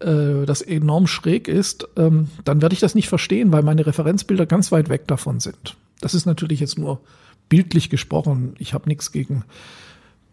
äh, 0.00 0.44
das 0.46 0.62
enorm 0.62 1.06
schräg 1.06 1.46
ist, 1.46 1.86
ähm, 1.96 2.26
dann 2.42 2.60
werde 2.60 2.72
ich 2.72 2.80
das 2.80 2.96
nicht 2.96 3.08
verstehen, 3.08 3.52
weil 3.52 3.62
meine 3.62 3.86
Referenzbilder 3.86 4.44
ganz 4.44 4.72
weit 4.72 4.88
weg 4.88 5.06
davon 5.06 5.38
sind. 5.38 5.76
Das 6.00 6.12
ist 6.12 6.26
natürlich 6.26 6.58
jetzt 6.58 6.76
nur 6.76 6.98
bildlich 7.48 7.88
gesprochen. 7.88 8.56
Ich 8.58 8.74
habe 8.74 8.88
nichts 8.88 9.12
gegen 9.12 9.44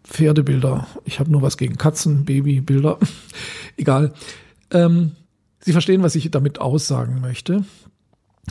Pferdebilder. 0.02 0.88
Ich 1.04 1.20
habe 1.20 1.30
nur 1.30 1.42
was 1.42 1.56
gegen 1.56 1.78
Katzen, 1.78 2.24
Babybilder. 2.24 2.98
Egal. 3.76 4.12
Ähm, 4.72 5.12
Sie 5.64 5.72
verstehen, 5.72 6.02
was 6.02 6.14
ich 6.14 6.30
damit 6.30 6.60
aussagen 6.60 7.22
möchte. 7.22 7.64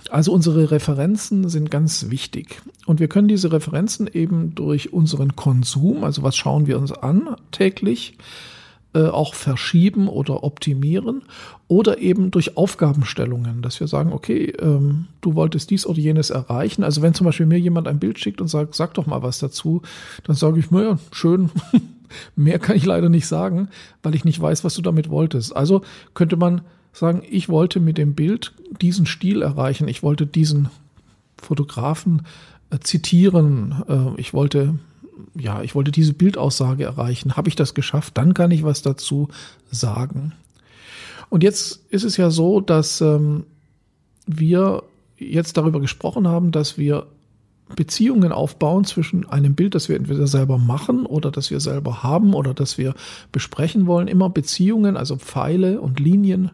Also 0.10 0.34
unsere 0.34 0.72
Referenzen 0.72 1.48
sind 1.48 1.70
ganz 1.70 2.10
wichtig. 2.10 2.60
Und 2.88 3.00
wir 3.00 3.08
können 3.08 3.28
diese 3.28 3.52
Referenzen 3.52 4.10
eben 4.12 4.56
durch 4.56 4.94
unseren 4.94 5.36
Konsum, 5.36 6.04
also 6.04 6.24
was 6.24 6.36
schauen 6.36 6.66
wir 6.66 6.80
uns 6.80 6.92
an 6.92 7.36
täglich, 7.52 8.18
äh, 8.96 9.06
auch 9.06 9.36
verschieben 9.36 10.08
oder 10.08 10.44
optimieren 10.44 11.22
oder 11.68 12.00
eben 12.00 12.32
durch 12.32 12.58
Aufgabenstellungen, 12.58 13.62
dass 13.62 13.80
wir 13.80 13.86
sagen, 13.86 14.12
okay, 14.12 14.52
ähm, 14.60 15.06
du 15.22 15.36
wolltest 15.36 15.70
dies 15.70 15.86
oder 15.86 16.00
jenes 16.00 16.32
erreichen. 16.32 16.84
Also 16.84 17.04
wenn 17.04 17.14
zum 17.14 17.26
Beispiel 17.26 17.46
mir 17.46 17.60
jemand 17.60 17.88
ein 17.88 18.00
Bild 18.00 18.18
schickt 18.18 18.42
und 18.42 18.48
sagt, 18.48 18.74
sag 18.74 18.96
doch 18.96 19.06
mal 19.06 19.22
was 19.22 19.38
dazu, 19.38 19.84
dann 20.24 20.36
sage 20.36 20.60
ich, 20.60 20.72
naja, 20.72 20.98
schön, 21.12 21.52
mehr 22.36 22.58
kann 22.58 22.76
ich 22.76 22.86
leider 22.86 23.10
nicht 23.10 23.28
sagen, 23.28 23.70
weil 24.02 24.16
ich 24.16 24.26
nicht 24.26 24.42
weiß, 24.42 24.64
was 24.64 24.74
du 24.74 24.82
damit 24.82 25.12
wolltest. 25.12 25.56
Also 25.56 25.84
könnte 26.16 26.38
man 26.38 26.62
sagen, 26.94 27.24
ich 27.30 27.50
wollte 27.50 27.80
mit 27.80 27.98
dem 27.98 28.14
Bild 28.14 28.54
diesen 28.82 29.06
Stil 29.06 29.42
erreichen, 29.42 29.88
ich 29.88 30.04
wollte 30.04 30.26
diesen 30.26 30.70
Fotografen 31.38 32.26
äh, 32.70 32.80
zitieren, 32.80 33.84
äh, 33.90 34.22
ich 34.22 34.34
wollte 34.34 34.80
ja, 35.36 35.62
ich 35.62 35.76
wollte 35.76 35.92
diese 35.92 36.14
Bildaussage 36.14 36.84
erreichen. 36.84 37.36
Habe 37.36 37.50
ich 37.50 37.56
das 37.56 37.74
geschafft? 37.74 38.18
Dann 38.18 38.34
kann 38.34 38.52
ich 38.52 38.64
was 38.64 38.82
dazu 38.82 39.30
sagen. 39.70 40.34
Und 41.30 41.44
jetzt 41.44 41.82
ist 41.90 42.04
es 42.04 42.18
ja 42.18 42.30
so, 42.30 42.62
dass 42.62 43.02
ähm, 43.02 43.46
wir 44.26 44.84
jetzt 45.18 45.58
darüber 45.58 45.80
gesprochen 45.80 46.28
haben, 46.28 46.52
dass 46.52 46.78
wir 46.78 47.08
Beziehungen 47.76 48.32
aufbauen 48.32 48.84
zwischen 48.84 49.28
einem 49.28 49.56
Bild, 49.56 49.76
das 49.76 49.90
wir 49.90 49.96
entweder 49.96 50.28
selber 50.28 50.58
machen 50.58 51.06
oder 51.06 51.32
das 51.32 51.52
wir 51.52 51.60
selber 51.60 52.04
haben 52.04 52.34
oder 52.34 52.54
das 52.54 52.78
wir 52.78 52.94
besprechen 53.32 53.86
wollen. 53.88 54.08
Immer 54.08 54.30
Beziehungen, 54.30 54.98
also 54.98 55.18
Pfeile 55.18 55.82
und 55.82 56.00
Linien 56.00 56.52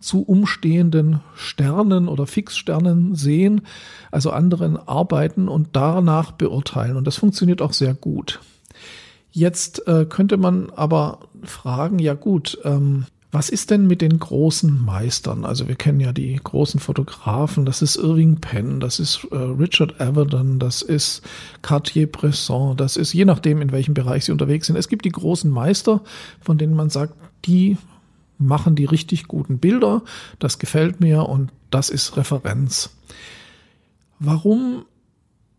zu 0.00 0.22
umstehenden 0.22 1.20
Sternen 1.34 2.08
oder 2.08 2.26
Fixsternen 2.26 3.14
sehen, 3.14 3.62
also 4.10 4.30
anderen 4.30 4.76
arbeiten 4.76 5.48
und 5.48 5.68
danach 5.72 6.32
beurteilen. 6.32 6.96
Und 6.96 7.06
das 7.06 7.16
funktioniert 7.16 7.60
auch 7.60 7.74
sehr 7.74 7.94
gut. 7.94 8.40
Jetzt 9.30 9.86
äh, 9.86 10.06
könnte 10.06 10.38
man 10.38 10.70
aber 10.70 11.20
fragen, 11.42 11.98
ja 11.98 12.14
gut, 12.14 12.58
ähm, 12.64 13.04
was 13.32 13.48
ist 13.48 13.70
denn 13.70 13.86
mit 13.86 14.00
den 14.00 14.18
großen 14.18 14.84
Meistern? 14.84 15.44
Also 15.44 15.68
wir 15.68 15.76
kennen 15.76 16.00
ja 16.00 16.12
die 16.12 16.34
großen 16.42 16.80
Fotografen, 16.80 17.64
das 17.64 17.80
ist 17.80 17.96
Irving 17.96 18.40
Penn, 18.40 18.80
das 18.80 18.98
ist 18.98 19.26
äh, 19.30 19.36
Richard 19.36 20.00
Avedon, 20.00 20.58
das 20.58 20.82
ist 20.82 21.22
Cartier-Bresson, 21.62 22.76
das 22.76 22.96
ist 22.96 23.12
je 23.12 23.24
nachdem, 23.24 23.62
in 23.62 23.70
welchem 23.70 23.94
Bereich 23.94 24.24
sie 24.24 24.32
unterwegs 24.32 24.66
sind. 24.66 24.76
Es 24.76 24.88
gibt 24.88 25.04
die 25.04 25.12
großen 25.12 25.50
Meister, 25.50 26.02
von 26.40 26.58
denen 26.58 26.74
man 26.74 26.90
sagt, 26.90 27.14
die 27.44 27.76
machen 28.38 28.74
die 28.74 28.86
richtig 28.86 29.28
guten 29.28 29.58
Bilder, 29.58 30.02
das 30.40 30.58
gefällt 30.58 31.00
mir 31.00 31.28
und 31.28 31.52
das 31.70 31.88
ist 31.88 32.16
Referenz. 32.16 32.90
Warum 34.18 34.86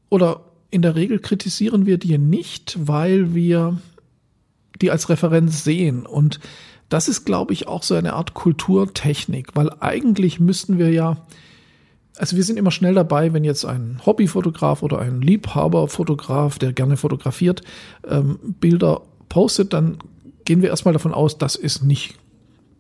oder 0.10 0.42
in 0.72 0.82
der 0.82 0.96
Regel 0.96 1.20
kritisieren 1.20 1.86
wir 1.86 1.98
die 1.98 2.18
nicht, 2.18 2.78
weil 2.86 3.34
wir 3.34 3.80
die 4.82 4.92
als 4.92 5.10
Referenz 5.10 5.64
sehen 5.64 6.06
und 6.06 6.40
das 6.92 7.08
ist, 7.08 7.24
glaube 7.24 7.54
ich, 7.54 7.70
auch 7.70 7.84
so 7.84 7.96
eine 7.96 8.14
Art 8.14 8.34
Kulturtechnik, 8.34 9.56
weil 9.56 9.70
eigentlich 9.80 10.42
müssten 10.42 10.78
wir 10.78 10.92
ja, 10.92 11.26
also 12.18 12.36
wir 12.36 12.44
sind 12.44 12.60
immer 12.60 12.70
schnell 12.70 12.94
dabei, 12.94 13.32
wenn 13.32 13.46
jetzt 13.46 13.64
ein 13.64 14.02
Hobbyfotograf 14.06 14.84
oder 14.84 15.00
ein 15.00 15.22
Liebhaberfotograf, 15.22 16.60
der 16.60 16.74
gerne 16.74 16.98
fotografiert, 16.98 17.62
ähm, 18.06 18.40
Bilder 18.60 19.04
postet, 19.30 19.72
dann 19.72 20.00
gehen 20.44 20.62
wir 20.62 20.70
erstmal 20.70 20.92
davon 20.94 21.14
aus, 21.14 21.38
das 21.38 21.56
ist 21.56 21.82
nicht 21.82 22.16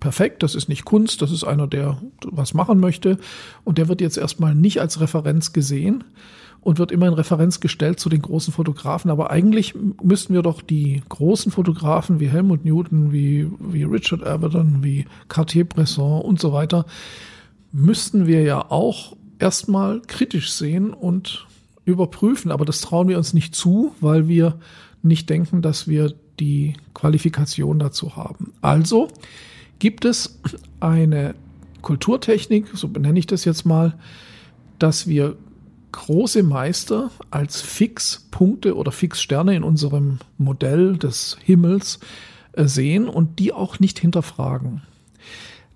perfekt, 0.02 0.44
das 0.44 0.56
ist 0.56 0.68
nicht 0.68 0.84
Kunst, 0.84 1.22
das 1.22 1.32
ist 1.32 1.46
einer, 1.46 1.68
der 1.68 2.02
was 2.26 2.54
machen 2.54 2.82
möchte. 2.82 3.18
Und 3.64 3.78
der 3.78 3.88
wird 3.88 4.02
jetzt 4.02 4.18
erstmal 4.18 4.54
nicht 4.56 4.82
als 4.82 5.00
Referenz 5.00 5.54
gesehen 5.54 6.04
und 6.62 6.78
wird 6.78 6.92
immer 6.92 7.08
in 7.08 7.14
Referenz 7.14 7.60
gestellt 7.60 8.00
zu 8.00 8.08
den 8.08 8.22
großen 8.22 8.54
Fotografen. 8.54 9.10
Aber 9.10 9.32
eigentlich 9.32 9.74
müssten 10.02 10.34
wir 10.34 10.44
doch 10.44 10.62
die 10.62 11.02
großen 11.10 11.52
Fotografen 11.52 12.20
wie 12.20 12.30
Helmut 12.30 12.66
Newton, 12.66 13.12
wie, 13.12 13.50
wie 13.60 13.84
Richard 13.84 14.24
Avedon, 14.24 14.84
wie 14.84 15.06
Cartier-Bresson 15.28 16.22
und 16.22 16.40
so 16.40 16.54
weiter, 16.54 16.86
müssten 17.72 18.28
wir 18.28 18.44
ja 18.44 18.70
auch 18.70 19.18
erstmal 19.40 20.02
kritisch 20.02 20.52
sehen 20.52 20.92
und 20.92 21.48
überprüfen. 21.86 22.52
Aber 22.52 22.64
das 22.64 22.82
trauen 22.82 23.08
wir 23.08 23.18
uns 23.18 23.34
nicht 23.34 23.56
zu, 23.56 23.96
weil 24.00 24.28
wir 24.28 24.60
nicht 25.02 25.30
denken, 25.32 25.64
dass 25.64 25.88
wir 25.88 26.14
die 26.40 26.76
Qualifikation 26.94 27.80
dazu 27.80 28.16
haben. 28.16 28.54
Also 28.62 29.08
gibt 29.80 30.06
es 30.06 30.40
eine 30.80 31.34
Kulturtechnik, 31.82 32.68
so 32.74 32.88
benenne 32.88 33.18
ich 33.18 33.26
das 33.26 33.46
jetzt 33.46 33.66
mal, 33.66 33.98
dass 34.78 35.08
wir 35.08 35.38
große 35.92 36.44
Meister 36.44 37.12
als 37.30 37.62
Fixpunkte 37.62 38.76
oder 38.76 38.92
Fixsterne 38.92 39.56
in 39.56 39.64
unserem 39.64 40.20
Modell 40.38 40.98
des 40.98 41.38
Himmels 41.44 42.00
äh, 42.54 42.66
sehen 42.66 43.08
und 43.08 43.40
die 43.40 43.54
auch 43.54 43.80
nicht 43.80 44.00
hinterfragen. 44.00 44.82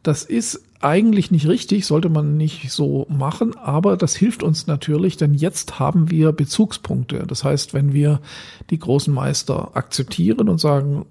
Das 0.04 0.24
ist 0.24 0.62
eigentlich 0.82 1.32
nicht 1.32 1.48
richtig, 1.48 1.88
sollte 1.88 2.10
man 2.10 2.38
nicht 2.38 2.72
so 2.72 3.08
machen, 3.10 3.58
aber 3.58 3.98
das 3.98 4.16
hilft 4.16 4.44
uns 4.44 4.68
natürlich, 4.68 5.18
denn 5.18 5.34
jetzt 5.34 5.80
haben 5.80 6.12
wir 6.12 6.32
Bezugspunkte. 6.32 7.26
Das 7.28 7.44
heißt, 7.44 7.74
wenn 7.74 7.92
wir 7.92 8.22
die 8.70 8.78
großen 8.78 9.12
Meister 9.12 9.76
akzeptieren 9.76 10.48
und 10.48 10.60
sagen, 10.60 11.06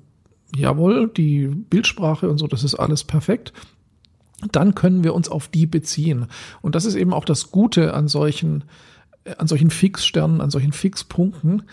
jawohl, 0.54 1.08
die 1.08 1.49
Bildsprache 1.49 2.30
und 2.30 2.38
so, 2.38 2.46
das 2.46 2.62
ist 2.62 2.76
alles 2.76 3.02
perfekt, 3.02 3.52
dann 4.52 4.75
können 4.75 5.02
wir 5.04 5.14
uns 5.14 5.28
auf 5.28 5.49
die 5.49 5.66
beziehen. 5.66 6.26
Und 6.62 6.75
das 6.75 6.84
ist 6.84 6.94
eben 6.94 7.12
auch 7.12 7.25
das 7.25 7.50
Gute 7.50 7.94
an 7.94 8.08
solchen, 8.08 8.64
an 9.38 9.47
solchen 9.47 9.71
Fixsternen, 9.71 10.40
an 10.40 10.50
solchen 10.50 10.73
Fixpunkten, 10.73 11.64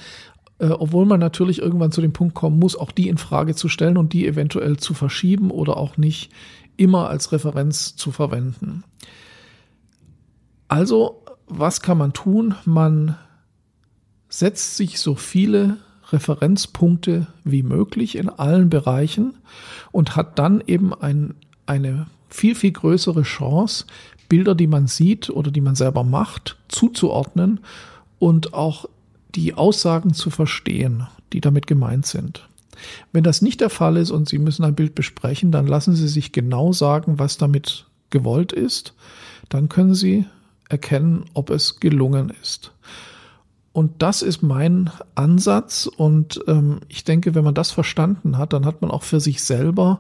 äh, 0.59 0.67
obwohl 0.67 1.05
man 1.05 1.19
natürlich 1.19 1.59
irgendwann 1.59 1.91
zu 1.91 2.01
dem 2.01 2.13
Punkt 2.13 2.35
kommen 2.35 2.59
muss, 2.59 2.75
auch 2.75 2.91
die 2.91 3.09
in 3.09 3.17
Frage 3.17 3.55
zu 3.55 3.67
stellen 3.67 3.97
und 3.97 4.13
die 4.13 4.27
eventuell 4.27 4.77
zu 4.77 4.93
verschieben 4.93 5.51
oder 5.51 5.77
auch 5.77 5.97
nicht 5.97 6.31
immer 6.77 7.09
als 7.09 7.31
Referenz 7.31 7.95
zu 7.95 8.11
verwenden. 8.11 8.83
Also, 10.67 11.23
was 11.47 11.81
kann 11.81 11.97
man 11.97 12.13
tun? 12.13 12.55
Man 12.65 13.17
setzt 14.29 14.77
sich 14.77 14.99
so 14.99 15.15
viele 15.15 15.77
Referenzpunkte 16.11 17.27
wie 17.43 17.63
möglich 17.63 18.15
in 18.15 18.29
allen 18.29 18.69
Bereichen 18.69 19.35
und 19.91 20.15
hat 20.15 20.39
dann 20.39 20.63
eben 20.65 20.93
ein, 20.93 21.35
eine 21.65 22.07
viel, 22.29 22.55
viel 22.55 22.71
größere 22.71 23.23
Chance, 23.23 23.85
Bilder, 24.31 24.55
die 24.55 24.67
man 24.67 24.87
sieht 24.87 25.29
oder 25.29 25.51
die 25.51 25.59
man 25.59 25.75
selber 25.75 26.05
macht, 26.05 26.55
zuzuordnen 26.69 27.59
und 28.17 28.53
auch 28.53 28.85
die 29.35 29.55
Aussagen 29.55 30.13
zu 30.13 30.29
verstehen, 30.29 31.05
die 31.33 31.41
damit 31.41 31.67
gemeint 31.67 32.05
sind. 32.05 32.47
Wenn 33.11 33.25
das 33.25 33.41
nicht 33.41 33.59
der 33.59 33.69
Fall 33.69 33.97
ist 33.97 34.09
und 34.09 34.29
Sie 34.29 34.37
müssen 34.37 34.63
ein 34.63 34.73
Bild 34.73 34.95
besprechen, 34.95 35.51
dann 35.51 35.67
lassen 35.67 35.97
Sie 35.97 36.07
sich 36.07 36.31
genau 36.31 36.71
sagen, 36.71 37.19
was 37.19 37.37
damit 37.37 37.87
gewollt 38.09 38.53
ist. 38.53 38.93
Dann 39.49 39.67
können 39.67 39.95
Sie 39.95 40.23
erkennen, 40.69 41.25
ob 41.33 41.49
es 41.49 41.81
gelungen 41.81 42.31
ist. 42.41 42.71
Und 43.73 44.01
das 44.01 44.21
ist 44.21 44.41
mein 44.41 44.91
Ansatz. 45.13 45.87
Und 45.87 46.39
ähm, 46.47 46.79
ich 46.87 47.03
denke, 47.03 47.35
wenn 47.35 47.43
man 47.43 47.53
das 47.53 47.71
verstanden 47.71 48.37
hat, 48.37 48.53
dann 48.53 48.65
hat 48.65 48.81
man 48.81 48.91
auch 48.91 49.03
für 49.03 49.19
sich 49.19 49.43
selber 49.43 49.99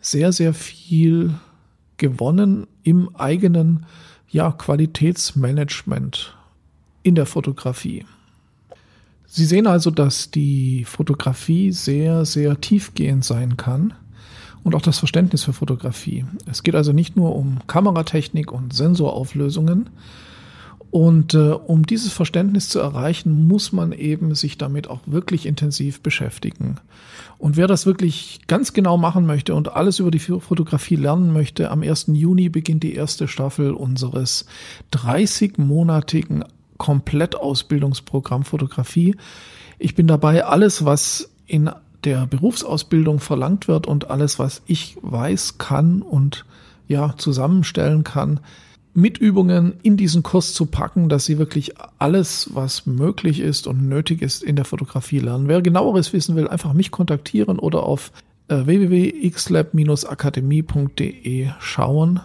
sehr, 0.00 0.30
sehr 0.30 0.54
viel 0.54 1.34
gewonnen 1.96 2.66
im 2.82 3.14
eigenen 3.14 3.86
ja, 4.28 4.50
Qualitätsmanagement 4.50 6.36
in 7.02 7.14
der 7.14 7.26
Fotografie. 7.26 8.04
Sie 9.26 9.44
sehen 9.44 9.66
also, 9.66 9.90
dass 9.90 10.30
die 10.30 10.84
Fotografie 10.84 11.72
sehr, 11.72 12.24
sehr 12.24 12.60
tiefgehend 12.60 13.24
sein 13.24 13.56
kann 13.56 13.94
und 14.62 14.74
auch 14.74 14.82
das 14.82 14.98
Verständnis 14.98 15.44
für 15.44 15.52
Fotografie. 15.52 16.24
Es 16.50 16.62
geht 16.62 16.74
also 16.74 16.92
nicht 16.92 17.16
nur 17.16 17.36
um 17.36 17.58
Kameratechnik 17.66 18.52
und 18.52 18.72
Sensorauflösungen, 18.72 19.90
Und 20.94 21.34
äh, 21.34 21.50
um 21.50 21.84
dieses 21.84 22.12
Verständnis 22.12 22.68
zu 22.68 22.78
erreichen, 22.78 23.48
muss 23.48 23.72
man 23.72 23.90
eben 23.90 24.36
sich 24.36 24.58
damit 24.58 24.86
auch 24.86 25.00
wirklich 25.06 25.44
intensiv 25.44 26.02
beschäftigen. 26.02 26.76
Und 27.36 27.56
wer 27.56 27.66
das 27.66 27.84
wirklich 27.84 28.42
ganz 28.46 28.74
genau 28.74 28.96
machen 28.96 29.26
möchte 29.26 29.56
und 29.56 29.72
alles 29.72 29.98
über 29.98 30.12
die 30.12 30.20
Fotografie 30.20 30.94
lernen 30.94 31.32
möchte, 31.32 31.72
am 31.72 31.82
1. 31.82 32.10
Juni 32.12 32.48
beginnt 32.48 32.84
die 32.84 32.94
erste 32.94 33.26
Staffel 33.26 33.72
unseres 33.72 34.46
30-monatigen 34.92 36.44
Komplettausbildungsprogramm 36.78 38.44
Fotografie. 38.44 39.16
Ich 39.80 39.96
bin 39.96 40.06
dabei, 40.06 40.44
alles, 40.44 40.84
was 40.84 41.28
in 41.48 41.72
der 42.04 42.28
Berufsausbildung 42.28 43.18
verlangt 43.18 43.66
wird 43.66 43.88
und 43.88 44.10
alles, 44.10 44.38
was 44.38 44.62
ich 44.66 44.96
weiß, 45.02 45.58
kann 45.58 46.02
und 46.02 46.44
ja, 46.86 47.16
zusammenstellen 47.16 48.04
kann, 48.04 48.38
mit 48.94 49.18
Übungen 49.18 49.74
in 49.82 49.96
diesen 49.96 50.22
Kurs 50.22 50.54
zu 50.54 50.66
packen, 50.66 51.08
dass 51.08 51.24
sie 51.24 51.38
wirklich 51.38 51.72
alles, 51.98 52.50
was 52.54 52.86
möglich 52.86 53.40
ist 53.40 53.66
und 53.66 53.88
nötig 53.88 54.22
ist, 54.22 54.44
in 54.44 54.54
der 54.54 54.64
Fotografie 54.64 55.18
lernen. 55.18 55.48
Wer 55.48 55.62
genaueres 55.62 56.12
wissen 56.12 56.36
will, 56.36 56.46
einfach 56.46 56.72
mich 56.72 56.92
kontaktieren 56.92 57.58
oder 57.58 57.82
auf 57.82 58.12
äh, 58.46 58.66
www.xlab-akademie.de 58.66 61.48
schauen. 61.58 62.20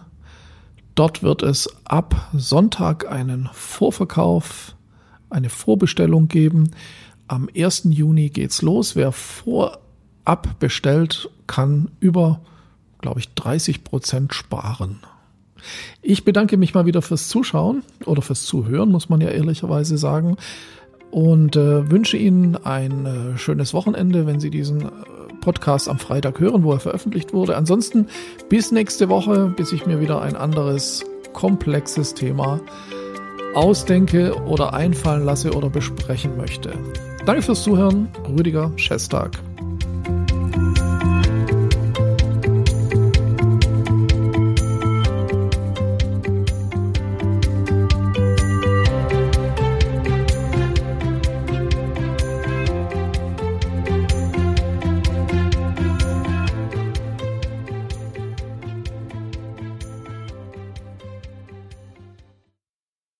Dort 0.94 1.24
wird 1.24 1.42
es 1.44 1.70
ab 1.86 2.30
Sonntag 2.34 3.10
einen 3.12 3.50
Vorverkauf, 3.54 4.76
eine 5.30 5.50
Vorbestellung 5.50 6.28
geben. 6.28 6.72
Am 7.28 7.50
1. 7.56 7.84
Juni 7.86 8.30
geht's 8.30 8.62
los. 8.62 8.96
Wer 8.96 9.12
vorab 9.12 10.60
bestellt, 10.60 11.32
kann 11.48 11.90
über, 12.00 12.42
glaube 13.00 13.22
ich, 13.22 13.34
30 13.34 13.84
Prozent 13.84 14.36
sparen. 14.36 15.00
Ich 16.01 16.24
bedanke 16.24 16.58
mich 16.58 16.74
mal 16.74 16.86
wieder 16.86 17.01
fürs 17.01 17.28
Zuschauen 17.28 17.84
oder 18.06 18.22
fürs 18.22 18.44
Zuhören, 18.44 18.92
muss 18.92 19.10
man 19.10 19.22
ja 19.22 19.30
ehrlicherweise 19.30 19.98
sagen. 19.98 20.38
Und 21.12 21.56
äh, 21.56 21.89
wünsche 21.89 22.18
Ihnen 22.18 22.56
ein 22.56 23.06
äh, 23.06 23.38
schönes 23.38 23.74
Wochenende, 23.74 24.28
wenn 24.28 24.39
Sie 24.39 24.51
diesen 24.51 24.82
äh, 24.82 24.89
Podcast 25.42 25.89
am 25.89 25.98
Freitag 25.98 26.39
hören, 26.39 26.63
wo 26.63 26.74
er 26.74 26.80
veröffentlicht 26.80 27.34
wurde. 27.34 27.58
Ansonsten 27.58 28.08
bis 28.48 28.72
nächste 28.72 29.10
Woche, 29.10 29.51
bis 29.56 29.72
ich 29.72 29.86
mir 29.86 30.01
wieder 30.01 30.22
ein 30.22 30.36
anderes 30.36 31.04
komplexes 31.34 32.13
Thema 32.13 32.60
ausdenke 33.56 34.36
oder 34.46 34.74
einfallen 34.74 35.25
lasse 35.25 35.54
oder 35.54 35.70
besprechen 35.70 36.38
möchte. 36.38 36.74
Danke 37.25 37.42
fürs 37.42 37.63
Zuhören. 37.63 38.10
Rüdiger 38.28 38.72
Schestag. 38.75 39.39